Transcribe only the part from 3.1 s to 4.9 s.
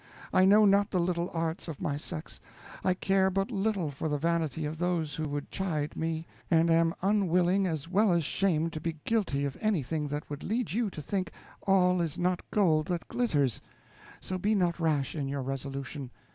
but little for the vanity of